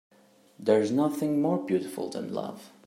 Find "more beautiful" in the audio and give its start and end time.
1.43-2.09